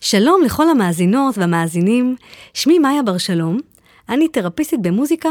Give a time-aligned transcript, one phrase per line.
[0.00, 2.16] שלום לכל המאזינות והמאזינים,
[2.54, 3.58] שמי מאיה בר שלום,
[4.08, 5.28] אני תרפיסטית במוזיקה,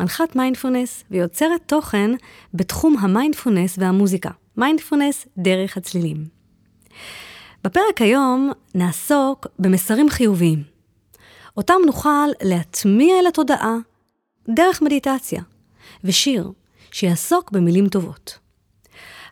[0.00, 2.10] מנחת מיינדפולנס ויוצרת תוכן
[2.54, 6.24] בתחום המיינדפולנס והמוזיקה, מיינדפולנס דרך הצלילים.
[7.64, 10.62] בפרק היום נעסוק במסרים חיוביים,
[11.56, 13.76] אותם נוכל להטמיע אל התודעה
[14.48, 15.42] דרך מדיטציה
[16.04, 16.52] ושיר
[16.90, 18.38] שיעסוק במילים טובות.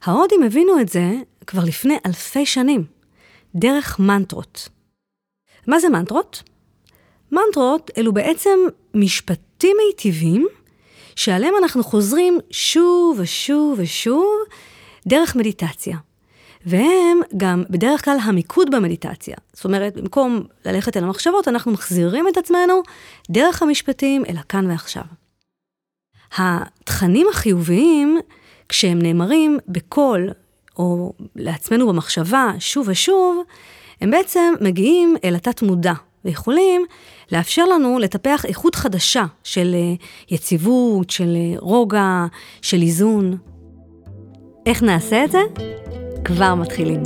[0.05, 1.12] ההודים הבינו את זה
[1.46, 2.93] כבר לפני אלפי שנים,
[3.55, 4.68] דרך מנטרות.
[5.66, 6.43] מה זה מנטרות?
[7.32, 8.58] מנטרות אלו בעצם
[8.94, 10.46] משפטים מיטיבים
[11.17, 14.32] שעליהם אנחנו חוזרים שוב ושוב ושוב
[15.07, 15.96] דרך מדיטציה.
[16.67, 19.36] והם גם בדרך כלל המיקוד במדיטציה.
[19.53, 22.82] זאת אומרת, במקום ללכת אל המחשבות, אנחנו מחזירים את עצמנו
[23.30, 25.02] דרך המשפטים אל הכאן ועכשיו.
[26.36, 28.18] התכנים החיוביים,
[28.68, 30.30] כשהם נאמרים בקול
[30.79, 33.42] או לעצמנו במחשבה שוב ושוב,
[34.01, 35.92] הם בעצם מגיעים אל התת מודע
[36.25, 36.84] ויכולים
[37.33, 39.94] לאפשר לנו לטפח איכות חדשה של אה,
[40.31, 42.27] יציבות, של אה, רוגע,
[42.62, 43.36] של איזון.
[44.66, 45.41] איך נעשה את זה?
[46.25, 47.03] כבר מתחילים.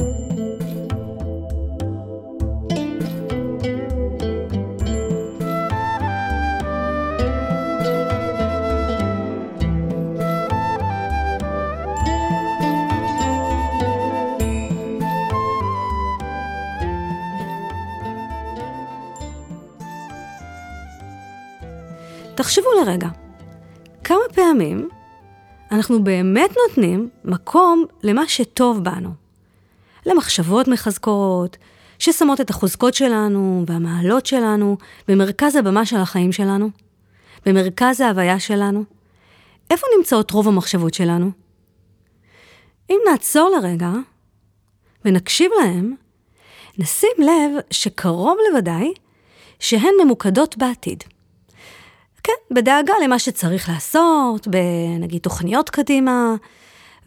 [22.49, 23.09] תחשבו לרגע,
[24.05, 24.89] כמה פעמים
[25.71, 29.11] אנחנו באמת נותנים מקום למה שטוב בנו.
[30.07, 31.57] למחשבות מחזקות,
[31.99, 34.77] ששמות את החוזקות שלנו והמעלות שלנו
[35.09, 36.71] במרכז הבמה של החיים שלנו,
[37.47, 38.85] במרכז ההוויה שלנו.
[39.71, 41.31] איפה נמצאות רוב המחשבות שלנו?
[42.91, 43.91] אם נעצור לרגע
[45.05, 45.95] ונקשיב להם,
[46.79, 48.93] נשים לב שקרוב לוודאי
[49.59, 51.05] שהן ממוקדות בעתיד.
[52.23, 56.35] כן, בדאגה למה שצריך לעשות, בנגיד תוכניות קדימה,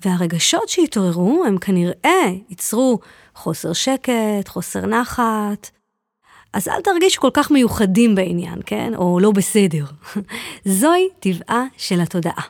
[0.05, 2.99] והרגשות שהתעוררו הם כנראה ייצרו
[3.35, 5.69] חוסר שקט, חוסר נחת.
[6.53, 8.95] אז אל תרגישו כל כך מיוחדים בעניין, כן?
[8.95, 9.85] או לא בסדר.
[10.65, 12.43] זוהי טבעה של התודעה.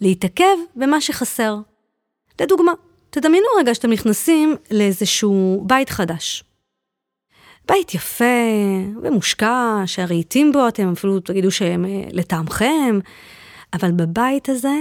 [0.00, 1.56] להתעכב במה שחסר.
[2.40, 2.72] לדוגמה,
[3.10, 6.44] תדמיינו רגע שאתם נכנסים לאיזשהו בית חדש.
[7.68, 8.24] בית יפה
[9.02, 12.98] ומושקע, שהרהיטים בו אתם אפילו תגידו שהם אה, לטעמכם,
[13.72, 14.76] אבל בבית הזה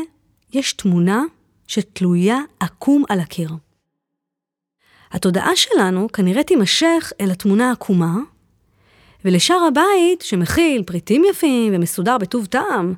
[0.54, 1.24] יש תמונה
[1.68, 3.50] שתלויה עקום על הקיר.
[5.12, 8.16] התודעה שלנו כנראה תימשך אל התמונה העקומה,
[9.26, 12.94] ולשאר הבית, שמכיל פריטים יפים ומסודר בטוב טעם,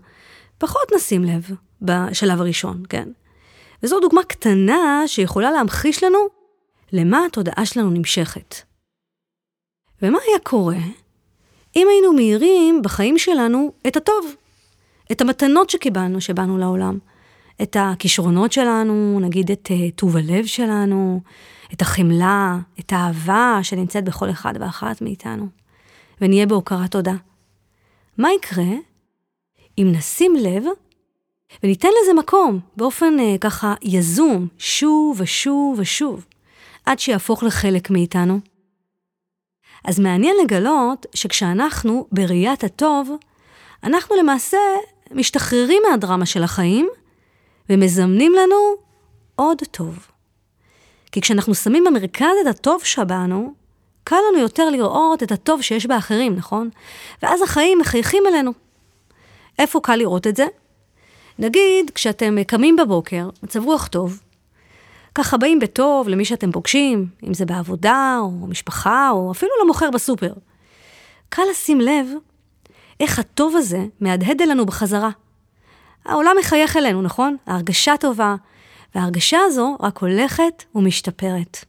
[0.58, 1.50] פחות נשים לב
[1.82, 3.10] בשלב הראשון, כן?
[3.84, 6.20] וזו דוגמה קטנה שיכולה להמחיש לנו
[6.94, 8.67] למה התודעה שלנו נמשכת.
[10.02, 10.78] ומה היה קורה
[11.76, 14.36] אם היינו מאירים בחיים שלנו את הטוב,
[15.12, 16.98] את המתנות שקיבלנו, שבאנו לעולם,
[17.62, 21.22] את הכישרונות שלנו, נגיד את uh, טוב הלב שלנו,
[21.74, 25.48] את החמלה, את האהבה שנמצאת בכל אחד ואחת מאיתנו,
[26.22, 27.14] ונהיה בהוקרת תודה.
[28.18, 28.74] מה יקרה
[29.78, 30.64] אם נשים לב
[31.64, 36.26] וניתן לזה מקום באופן uh, ככה יזום, שוב ושוב ושוב,
[36.86, 38.40] עד שיהפוך לחלק מאיתנו?
[39.86, 43.10] אז מעניין לגלות שכשאנחנו בראיית הטוב,
[43.84, 44.58] אנחנו למעשה
[45.12, 46.90] משתחררים מהדרמה של החיים
[47.70, 48.76] ומזמנים לנו
[49.36, 50.08] עוד טוב.
[51.12, 53.54] כי כשאנחנו שמים במרכז את הטוב שבנו,
[54.04, 56.70] קל לנו יותר לראות את הטוב שיש באחרים, נכון?
[57.22, 58.52] ואז החיים מחייכים אלינו.
[59.60, 60.46] איפה קל לראות את זה?
[61.40, 64.22] נגיד, כשאתם קמים בבוקר, מצב רוח טוב,
[65.18, 70.34] ככה באים בטוב למי שאתם פוגשים, אם זה בעבודה, או משפחה, או אפילו למוכר בסופר.
[71.30, 72.08] קל לשים לב
[73.00, 75.10] איך הטוב הזה מהדהד אלינו בחזרה.
[76.06, 77.38] העולם מחייך אלינו, נכון?
[77.48, 78.36] ההרגשה טובה,
[78.96, 81.66] וההרגשה הזו רק הולכת ומשתפרת.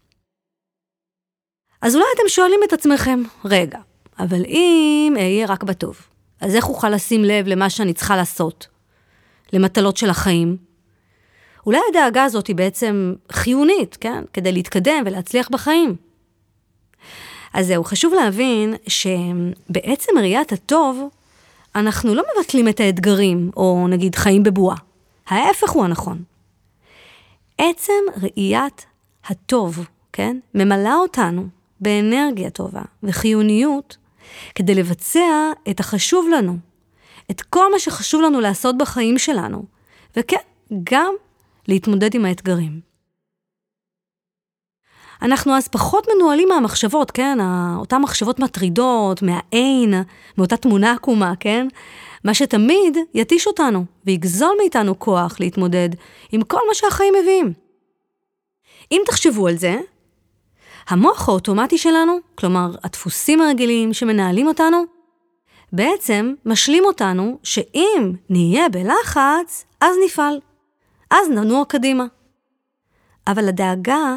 [1.83, 3.79] אז אולי אתם שואלים את עצמכם, רגע,
[4.19, 6.09] אבל אם אהיה רק בטוב,
[6.41, 8.67] אז איך אוכל לשים לב למה שאני צריכה לעשות?
[9.53, 10.68] למטלות של החיים,
[11.69, 14.25] אולי הדאגה הזאת היא בעצם חיונית, כן?
[14.33, 15.97] כדי להתקדם ולהצליח בחיים.
[17.55, 21.09] אז זהו, חשוב להבין שבעצם ראיית הטוב,
[21.75, 24.77] אנחנו לא מבטלים את האתגרים, או נגיד חיים בבועה.
[25.29, 26.23] ההפך הוא הנכון.
[27.59, 28.87] עצם ראיית
[29.27, 29.79] הטוב,
[30.13, 30.39] כן?
[30.55, 31.47] ממלאה אותנו
[31.81, 33.97] באנרגיה טובה וחיוניות
[34.55, 36.57] כדי לבצע את החשוב לנו,
[37.31, 39.65] את כל מה שחשוב לנו לעשות בחיים שלנו.
[40.17, 40.37] וכן,
[40.85, 41.15] גם
[41.69, 42.89] להתמודד עם האתגרים.
[45.23, 47.39] אנחנו אז פחות מנוהלים מהמחשבות, כן?
[47.77, 49.95] אותן מחשבות מטרידות, מהעין,
[50.39, 51.69] מאותה תמונה עקומה, כן?
[52.25, 55.89] מה שתמיד יתיש אותנו ויגזול מאיתנו כוח להתמודד
[56.33, 57.53] עם כל מה שהחיים מביאים.
[58.93, 59.77] אם תחשבו על זה,
[60.89, 64.85] המוח האוטומטי שלנו, כלומר הדפוסים הרגילים שמנהלים אותנו,
[65.73, 70.41] בעצם משלים אותנו שאם נהיה בלחץ, אז נפעל.
[71.11, 72.05] אז ננוע קדימה.
[73.27, 74.17] אבל הדאגה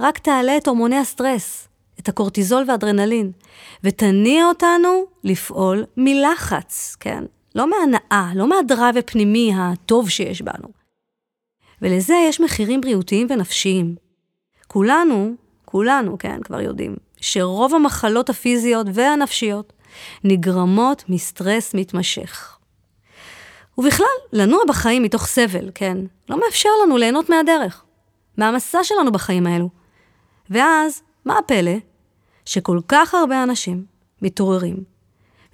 [0.00, 1.68] רק תעלה את הורמוני הסטרס,
[2.00, 3.32] את הקורטיזול והאדרנלין,
[3.84, 7.24] ותניע אותנו לפעול מלחץ, כן?
[7.54, 10.68] לא מהנאה, לא מהדרייב הפנימי הטוב שיש בנו.
[11.82, 13.94] ולזה יש מחירים בריאותיים ונפשיים.
[14.66, 15.34] כולנו,
[15.64, 19.72] כולנו, כן, כבר יודעים, שרוב המחלות הפיזיות והנפשיות
[20.24, 22.53] נגרמות מסטרס מתמשך.
[23.78, 25.98] ובכלל, לנוע בחיים מתוך סבל, כן,
[26.28, 27.84] לא מאפשר לנו ליהנות מהדרך,
[28.36, 29.68] מהמסע שלנו בחיים האלו.
[30.50, 31.74] ואז, מה הפלא?
[32.44, 33.84] שכל כך הרבה אנשים
[34.22, 34.76] מתעוררים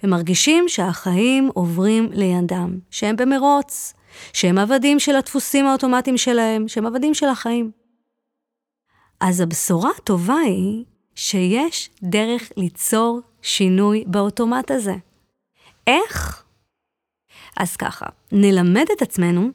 [0.03, 3.93] ומרגישים שהחיים עוברים לידם, שהם במרוץ,
[4.33, 7.71] שהם עבדים של הדפוסים האוטומטיים שלהם, שהם עבדים של החיים.
[9.19, 10.85] אז הבשורה הטובה היא
[11.15, 14.95] שיש דרך ליצור שינוי באוטומט הזה.
[15.87, 16.40] איך?
[17.57, 19.49] אז ככה, נלמד את עצמנו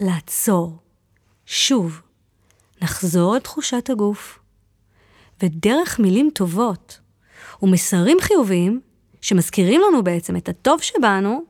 [0.00, 0.78] לעצור.
[1.46, 2.00] שוב,
[2.82, 4.38] נחזור לתחושת הגוף,
[5.42, 7.00] ודרך מילים טובות
[7.62, 8.80] ומסרים חיוביים,
[9.20, 11.44] שמזכירים לנו בעצם את הטוב שבנו,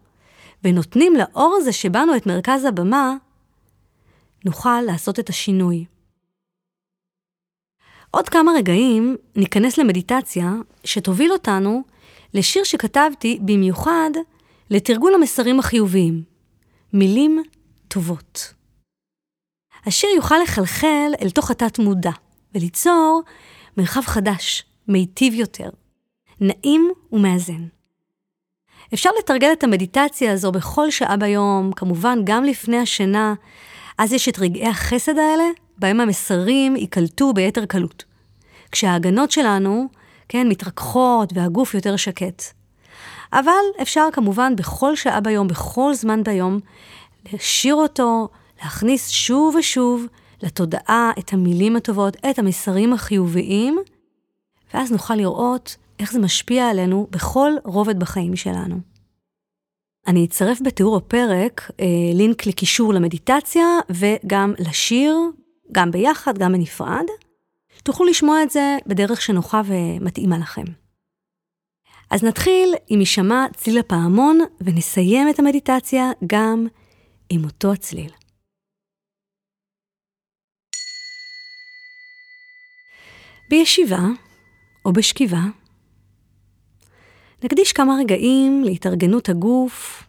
[0.64, 3.14] ונותנים לאור הזה שבנו את מרכז הבמה,
[4.44, 5.84] נוכל לעשות את השינוי.
[8.10, 10.52] עוד כמה רגעים ניכנס למדיטציה
[10.84, 11.82] שתוביל אותנו
[12.34, 14.10] לשיר שכתבתי במיוחד
[14.70, 16.22] לתרגול המסרים החיוביים,
[16.92, 17.42] מילים
[17.88, 18.54] טובות.
[19.86, 22.10] השיר יוכל לחלחל אל תוך התת-מודע
[22.54, 23.22] וליצור
[23.76, 25.70] מרחב חדש, מיטיב יותר,
[26.40, 27.66] נעים ומאזן.
[28.94, 33.34] אפשר לתרגל את המדיטציה הזו בכל שעה ביום, כמובן גם לפני השינה,
[33.98, 35.44] אז יש את רגעי החסד האלה,
[35.78, 38.04] בהם המסרים ייקלטו ביתר קלות.
[38.72, 39.88] כשההגנות שלנו,
[40.28, 42.42] כן, מתרככות והגוף יותר שקט.
[43.32, 46.58] אבל אפשר כמובן בכל שעה ביום, בכל זמן ביום,
[47.32, 48.28] להשאיר אותו,
[48.62, 50.06] להכניס שוב ושוב
[50.42, 53.78] לתודעה את המילים הטובות, את המסרים החיוביים,
[54.74, 58.76] ואז נוכל לראות איך זה משפיע עלינו בכל רובד בחיים שלנו.
[60.06, 65.16] אני אצרף בתיאור הפרק אה, לינק לקישור למדיטציה וגם לשיר,
[65.72, 67.04] גם ביחד, גם בנפרד.
[67.82, 70.83] תוכלו לשמוע את זה בדרך שנוחה ומתאימה לכם.
[72.10, 76.66] אז נתחיל עם הישמע צליל הפעמון ונסיים את המדיטציה גם
[77.28, 78.10] עם אותו הצליל.
[83.50, 84.02] בישיבה
[84.84, 85.42] או בשכיבה,
[87.44, 90.04] נקדיש כמה רגעים להתארגנות הגוף,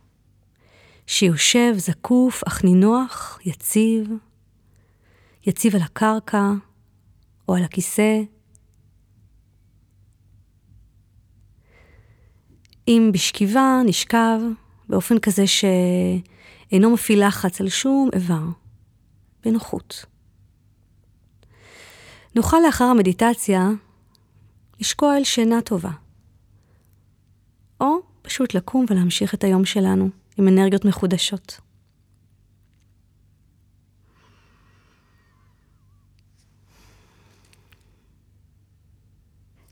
[1.07, 4.09] שיושב זקוף אך נינוח, יציב,
[5.47, 6.51] יציב על הקרקע
[7.49, 8.34] או על הכיסא.
[12.87, 14.39] אם בשכיבה נשכב
[14.89, 18.43] באופן כזה שאינו מפעיל לחץ על שום איבר,
[19.43, 20.05] בנוחות.
[22.35, 23.69] נוכל לאחר המדיטציה
[24.79, 25.91] לשקוע אל שינה טובה.
[27.81, 31.59] או פשוט לקום ולהמשיך את היום שלנו עם אנרגיות מחודשות.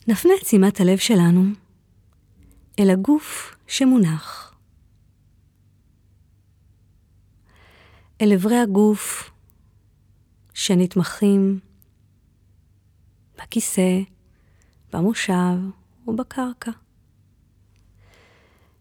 [0.08, 1.44] נפנה את שימת הלב שלנו
[2.80, 4.56] אל הגוף שמונח.
[8.22, 9.32] אל אברי הגוף
[10.54, 11.60] שנתמכים
[13.38, 14.00] בכיסא,
[14.94, 15.58] במושב
[16.08, 16.72] ובקרקע.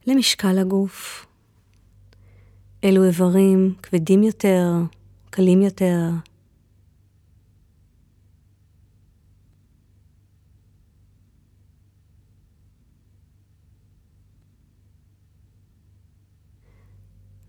[0.07, 1.27] למשקל הגוף.
[2.85, 4.69] אלו איברים כבדים יותר,
[5.31, 6.11] קלים יותר.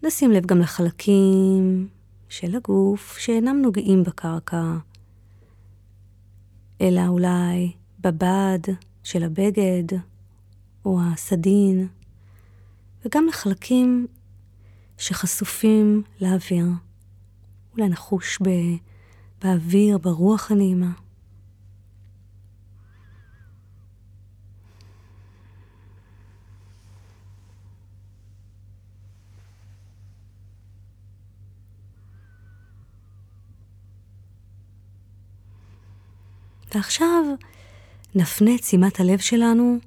[0.05, 1.87] נשים לב גם לחלקים
[2.29, 4.77] של הגוף שאינם נוגעים בקרקע,
[6.81, 8.59] אלא אולי בבד
[9.03, 9.97] של הבגד
[10.85, 11.87] או הסדין,
[13.05, 14.07] וגם לחלקים
[14.97, 16.65] שחשופים לאוויר,
[17.73, 18.49] אולי נחוש ב...
[19.43, 20.91] באוויר, ברוח הנעימה.
[36.73, 37.25] ועכשיו
[38.15, 39.77] נפנה את שימת הלב שלנו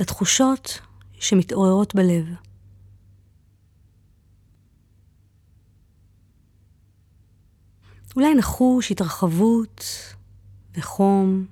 [0.00, 0.80] לתחושות
[1.12, 2.26] שמתעוררות בלב.
[8.16, 9.84] אולי נחוש התרחבות
[10.74, 11.46] וחום,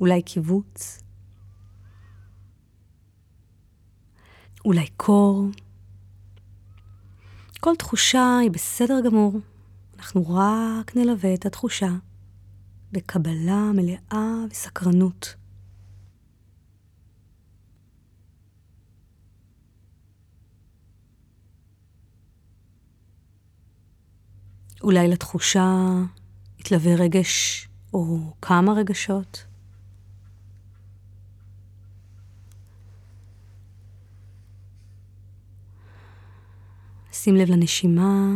[0.00, 1.02] אולי קיבוץ,
[4.64, 5.44] אולי קור.
[7.60, 9.40] כל תחושה היא בסדר גמור,
[9.98, 11.90] אנחנו רק נלווה את התחושה
[12.92, 15.34] בקבלה מלאה וסקרנות.
[24.82, 25.76] אולי לתחושה
[26.58, 29.46] יתלווה רגש או כמה רגשות.
[37.12, 38.34] שים לב לנשימה,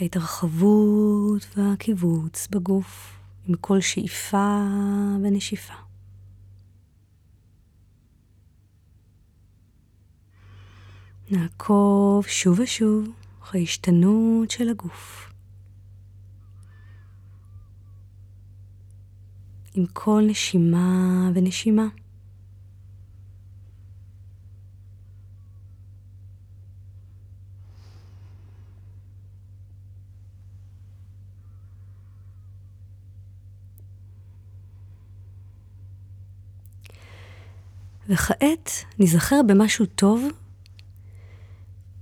[0.00, 4.66] להתרחבות והקיבוץ בגוף עם כל שאיפה
[5.22, 5.74] ונשיפה.
[11.30, 13.08] נעקוב שוב ושוב
[13.42, 15.32] אחרי השתנות של הגוף.
[19.74, 21.86] עם כל נשימה ונשימה.
[38.08, 40.24] וכעת ניזכר במשהו טוב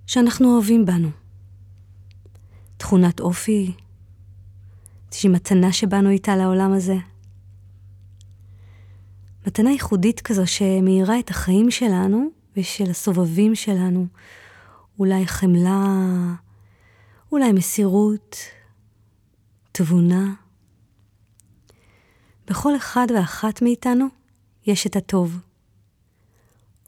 [0.07, 1.11] שאנחנו אוהבים בנו.
[2.77, 3.73] תכונת אופי,
[5.09, 6.97] איזושהי מתנה שבאנו איתה לעולם הזה.
[9.47, 14.07] מתנה ייחודית כזו שמאירה את החיים שלנו ושל הסובבים שלנו.
[14.99, 15.97] אולי חמלה,
[17.33, 18.37] אולי מסירות,
[19.73, 20.35] תבונה.
[22.47, 24.07] בכל אחד ואחת מאיתנו
[24.67, 25.41] יש את הטוב.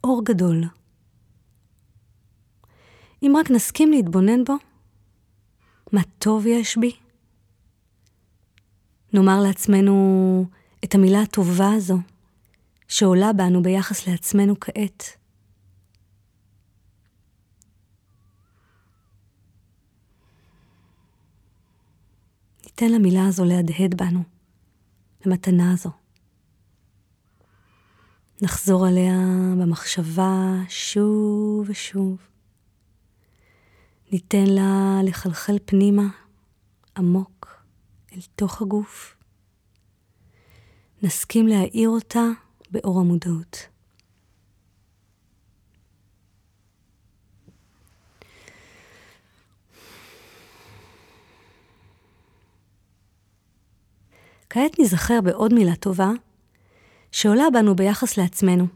[0.03, 0.63] אור גדול.
[3.23, 4.53] אם רק נסכים להתבונן בו,
[5.91, 6.95] מה טוב יש בי?
[9.13, 10.45] נאמר לעצמנו
[10.83, 11.97] את המילה הטובה הזו,
[12.87, 15.03] שעולה בנו ביחס לעצמנו כעת.
[22.65, 24.23] ניתן למילה הזו להדהד בנו,
[25.25, 26.06] למתנה הזו.
[28.41, 29.17] נחזור עליה
[29.61, 32.17] במחשבה שוב ושוב.
[34.11, 36.07] ניתן לה לחלחל פנימה,
[36.97, 37.63] עמוק,
[38.13, 39.15] אל תוך הגוף.
[41.03, 42.23] נסכים להאיר אותה
[42.71, 43.67] באור המודעות.
[54.49, 56.11] כעת נזכר בעוד מילה טובה
[57.17, 58.67] שעולה בנו ביחס לעצמנו.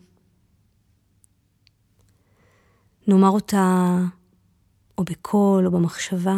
[3.08, 3.98] נאמר אותה
[4.98, 6.36] או בקול או במחשבה,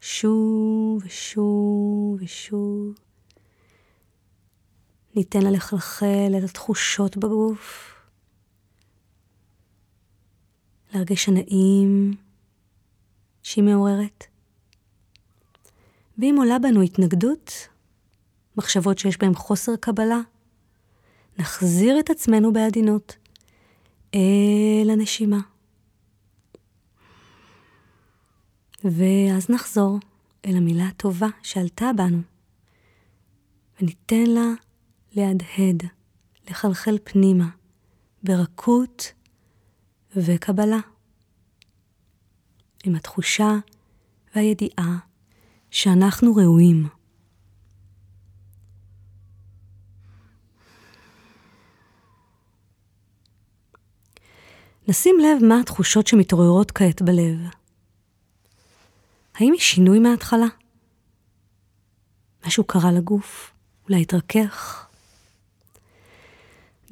[0.00, 2.94] שוב ושוב ושוב.
[5.14, 7.94] ניתן לה לחלחל את התחושות בגוף,
[10.94, 12.16] להרגיש הנעים
[13.42, 14.24] שהיא מעוררת.
[16.18, 17.52] ואם עולה בנו התנגדות,
[18.56, 20.20] מחשבות שיש בהן חוסר קבלה,
[21.38, 23.16] נחזיר את עצמנו בעדינות
[24.14, 25.40] אל הנשימה.
[28.84, 29.98] ואז נחזור
[30.46, 32.20] אל המילה הטובה שעלתה בנו,
[33.80, 34.52] וניתן לה
[35.12, 35.82] להדהד,
[36.50, 37.48] לחלחל פנימה,
[38.22, 39.12] ברכות
[40.16, 40.80] וקבלה.
[42.84, 43.56] עם התחושה
[44.34, 44.98] והידיעה
[45.70, 46.88] שאנחנו ראויים.
[54.92, 57.38] נשים לב מה התחושות שמתעוררות כעת בלב.
[59.34, 60.46] האם יש שינוי מההתחלה?
[62.46, 63.52] משהו קרה לגוף?
[63.88, 64.86] אולי התרכך?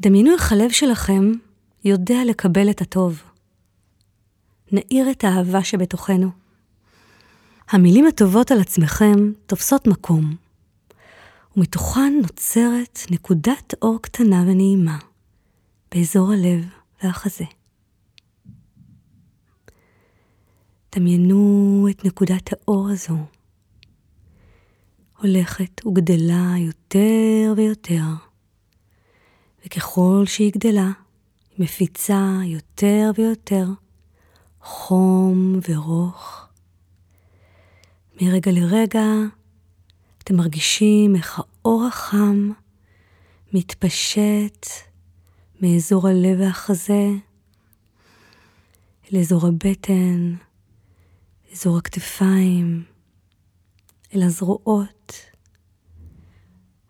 [0.00, 1.32] דמיינו איך הלב שלכם
[1.84, 3.22] יודע לקבל את הטוב.
[4.72, 6.30] נאיר את האהבה שבתוכנו.
[7.68, 10.36] המילים הטובות על עצמכם תופסות מקום,
[11.56, 14.98] ומתוכן נוצרת נקודת אור קטנה ונעימה
[15.94, 16.64] באזור הלב
[17.02, 17.59] והחזה.
[20.94, 23.16] דמיינו את נקודת האור הזו.
[25.18, 28.02] הולכת וגדלה יותר ויותר,
[29.66, 30.90] וככל שהיא גדלה,
[31.50, 33.66] היא מפיצה יותר ויותר
[34.60, 36.46] חום ורוך,
[38.20, 39.04] מרגע לרגע
[40.22, 42.50] אתם מרגישים איך האור החם
[43.52, 44.66] מתפשט
[45.60, 47.08] מאזור הלב והחזה
[49.12, 50.34] לאזור הבטן,
[51.52, 52.84] אזור הכתפיים,
[54.14, 55.12] אל הזרועות,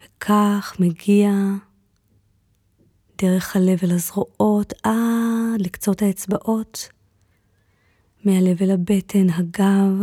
[0.04, 1.30] וכך מגיע
[3.18, 6.88] דרך הלב אל הזרועות עד לקצות האצבעות,
[8.24, 10.02] מהלב אל הבטן, הגב,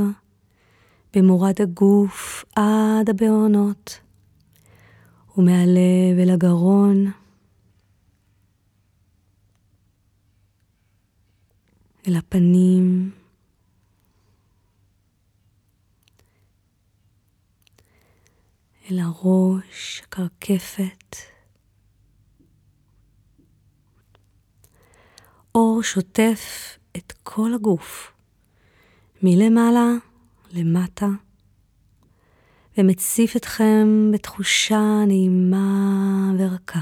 [1.14, 4.00] במורד הגוף עד הבעונות,
[5.38, 7.12] ומהלב אל הגרון,
[12.08, 13.12] אל הפנים,
[18.92, 21.16] אל הראש, הקרקפת.
[25.56, 28.12] אור שוטף את כל הגוף,
[29.22, 29.88] מלמעלה
[30.52, 31.08] למטה,
[32.78, 36.82] ומציף אתכם בתחושה נעימה ורכה.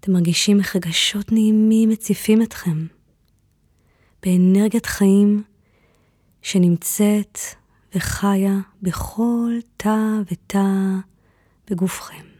[0.00, 2.86] אתם מרגישים איך רגשות נעימים מציפים אתכם,
[4.22, 5.42] באנרגיית חיים
[6.42, 7.38] שנמצאת
[7.94, 9.96] וחיה בכל תא
[10.30, 10.64] ותא
[11.70, 12.33] בגופכם.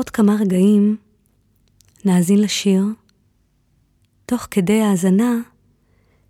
[0.00, 0.96] עוד כמה רגעים
[2.04, 2.84] נאזין לשיר.
[4.26, 5.34] תוך כדי האזנה,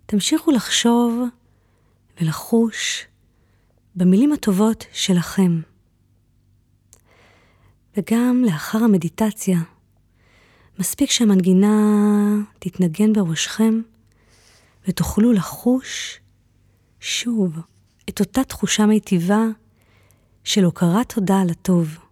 [0.05, 1.23] תמשיכו לחשוב
[2.21, 3.05] ולחוש
[3.95, 5.61] במילים הטובות שלכם.
[7.97, 9.59] וגם לאחר המדיטציה,
[10.79, 11.77] מספיק שהמנגינה
[12.59, 13.81] תתנגן בראשכם
[14.87, 16.19] ותוכלו לחוש
[16.99, 17.59] שוב
[18.09, 19.43] את אותה תחושה מיטיבה
[20.43, 22.10] של הוקרת תודה על הטוב.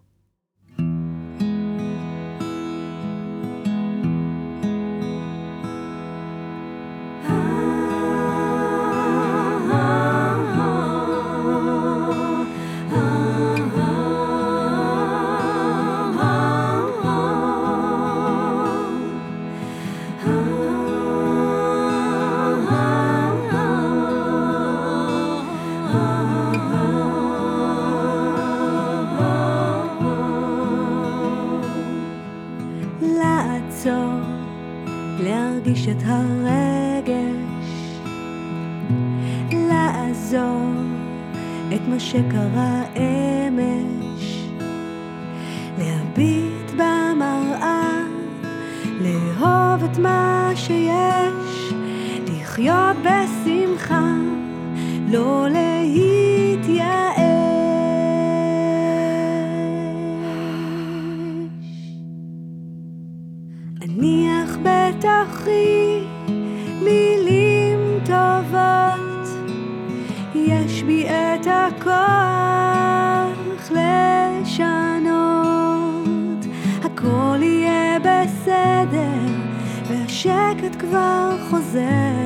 [36.00, 37.98] את הרגש,
[39.52, 40.72] לעזור
[41.74, 44.44] את מה שקרה אמש,
[45.78, 48.04] להביט במראה,
[49.00, 51.72] לאהוב את מה שיש,
[52.28, 54.14] לחיות בשמחה,
[55.08, 55.48] לא
[65.00, 66.04] בתוכי
[66.84, 69.28] מילים טובות,
[70.34, 71.90] יש בי את הכוח
[74.40, 75.16] לשנות,
[76.84, 79.26] הכל יהיה בסדר,
[79.88, 82.19] והשקט כבר חוזר.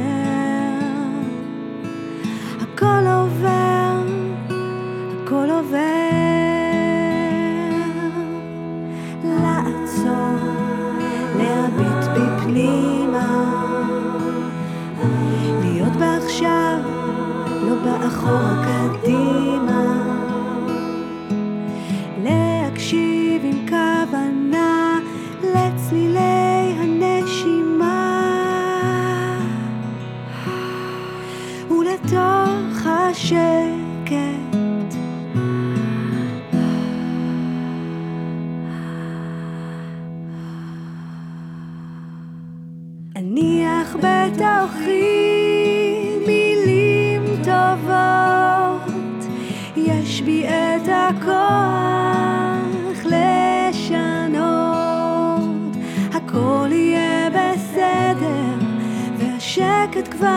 [17.84, 19.73] לא באחור קדימה,